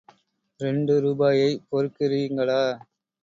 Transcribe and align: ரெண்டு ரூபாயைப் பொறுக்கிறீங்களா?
ரெண்டு 0.59 0.93
ரூபாயைப் 0.99 1.67
பொறுக்கிறீங்களா? 1.69 2.61